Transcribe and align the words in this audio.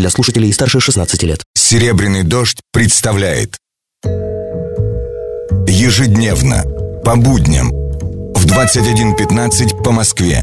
для 0.00 0.08
слушателей 0.08 0.52
старше 0.52 0.80
16 0.80 1.22
лет. 1.24 1.40
«Серебряный 1.54 2.24
дождь» 2.24 2.60
представляет 2.72 3.58
Ежедневно, 5.68 6.64
по 7.04 7.16
будням, 7.16 7.68
в 8.34 8.44
21.15 8.48 9.84
по 9.84 9.92
Москве. 9.92 10.42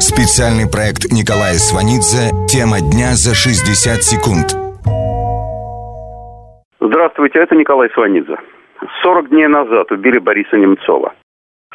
Специальный 0.00 0.68
проект 0.68 1.10
Николая 1.12 1.54
Сванидзе 1.54 2.30
«Тема 2.48 2.80
дня 2.80 3.14
за 3.14 3.34
60 3.34 4.02
секунд». 4.02 4.58
Здравствуйте, 6.80 7.38
это 7.38 7.54
Николай 7.54 7.88
Сванидзе. 7.94 8.36
40 9.02 9.30
дней 9.30 9.46
назад 9.46 9.90
убили 9.92 10.18
Бориса 10.18 10.56
Немцова. 10.56 11.14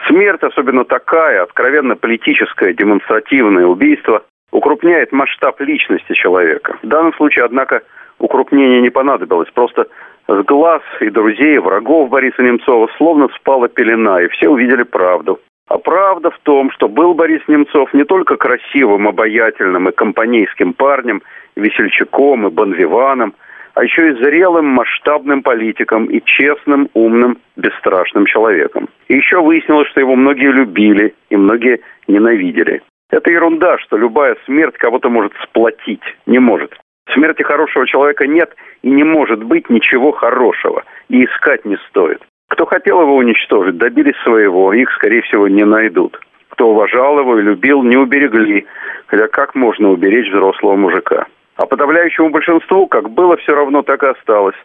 Смерть, 0.08 0.44
особенно 0.44 0.84
такая, 0.84 1.44
откровенно 1.44 1.96
политическое, 1.96 2.74
демонстративное 2.74 3.66
убийство, 3.66 4.24
укрупняет 4.58 5.12
масштаб 5.12 5.62
личности 5.62 6.14
человека. 6.14 6.78
В 6.82 6.88
данном 6.88 7.14
случае, 7.14 7.46
однако, 7.46 7.84
укрупнение 8.18 8.82
не 8.82 8.90
понадобилось. 8.90 9.50
Просто 9.54 9.88
с 10.28 10.44
глаз 10.46 10.82
и 11.00 11.10
друзей, 11.10 11.56
и 11.56 11.60
врагов 11.60 12.10
Бориса 12.10 12.42
Немцова 12.42 12.90
словно 12.98 13.28
спала 13.36 13.68
пелена, 13.68 14.22
и 14.22 14.28
все 14.30 14.50
увидели 14.50 14.84
правду. 14.84 15.40
А 15.70 15.78
правда 15.78 16.32
в 16.32 16.40
том, 16.40 16.72
что 16.72 16.88
был 16.88 17.14
Борис 17.14 17.42
Немцов 17.48 17.94
не 17.94 18.04
только 18.04 18.38
красивым, 18.38 19.08
обаятельным 19.08 19.90
и 19.90 19.92
компанейским 19.92 20.74
парнем, 20.74 21.22
весельчаком 21.56 22.48
и 22.48 22.50
бонвиваном, 22.50 23.34
а 23.76 23.84
еще 23.84 24.10
и 24.10 24.24
зрелым, 24.24 24.66
масштабным 24.66 25.44
политиком 25.44 26.06
и 26.06 26.20
честным, 26.26 26.90
умным, 26.94 27.38
бесстрашным 27.58 28.26
человеком. 28.26 28.88
И 29.08 29.16
еще 29.16 29.40
выяснилось, 29.42 29.90
что 29.90 30.00
его 30.00 30.16
многие 30.16 30.52
любили 30.52 31.14
и 31.30 31.36
многие 31.36 31.82
ненавидели. 32.08 32.82
Это 33.10 33.32
ерунда, 33.32 33.78
что 33.80 33.98
любая 33.98 34.36
смерть 34.46 34.78
кого-то 34.78 35.10
может 35.10 35.34
сплотить. 35.44 36.04
Не 36.26 36.40
может. 36.40 36.78
В 37.08 37.14
смерти 37.14 37.42
хорошего 37.42 37.88
человека 37.88 38.28
нет 38.28 38.54
и 38.82 38.90
не 38.90 39.04
может 39.04 39.44
быть 39.44 39.70
ничего 39.70 40.12
хорошего. 40.12 40.84
И 41.10 41.24
искать 41.24 41.64
не 41.66 41.78
стоит. 41.90 42.22
Кто 42.50 42.66
хотел 42.66 43.02
его 43.02 43.16
уничтожить, 43.16 43.78
добились 43.78 44.18
своего, 44.24 44.74
их, 44.74 44.92
скорее 44.92 45.22
всего, 45.22 45.48
не 45.48 45.64
найдут. 45.64 46.20
Кто 46.50 46.70
уважал 46.70 47.20
его 47.20 47.40
и 47.40 47.44
любил, 47.44 47.84
не 47.84 47.98
уберегли. 47.98 48.66
Хотя 49.08 49.28
как 49.28 49.56
можно 49.56 49.90
уберечь 49.90 50.30
взрослого 50.30 50.76
мужика? 50.76 51.28
А 51.56 51.66
подавляющему 51.66 52.30
большинству, 52.30 52.88
как 52.88 53.10
было 53.10 53.38
все 53.38 53.56
равно, 53.56 53.82
так 53.82 54.04
и 54.04 54.08
осталось. 54.08 54.56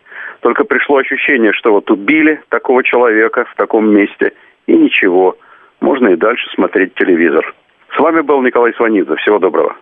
Только 0.41 0.65
пришло 0.65 0.99
ощущение, 0.99 1.53
что 1.53 1.73
вот 1.73 1.91
убили 1.91 2.41
такого 2.49 2.83
человека 2.83 3.45
в 3.45 3.55
таком 3.57 3.95
месте, 3.95 4.33
и 4.67 4.77
ничего. 4.77 5.37
Можно 5.81 6.09
и 6.09 6.17
дальше 6.17 6.49
смотреть 6.55 6.95
телевизор. 6.95 7.55
С 7.97 8.01
вами 8.01 8.23
был 8.23 8.43
Николай 8.43 8.73
Сванидзе. 8.75 9.15
Всего 9.17 9.39
доброго. 9.39 9.75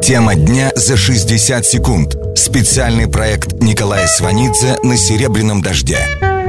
Тема 0.00 0.34
дня 0.34 0.70
за 0.74 0.96
60 0.96 1.64
секунд. 1.64 2.16
Специальный 2.34 3.10
проект 3.10 3.52
Николая 3.60 4.06
Сванидзе 4.06 4.76
на 4.82 4.96
«Серебряном 4.96 5.62
дожде». 5.62 5.98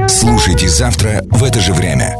Слушайте 0.08 0.66
завтра 0.66 1.22
в 1.30 1.44
это 1.44 1.60
же 1.60 1.72
время. 1.72 2.16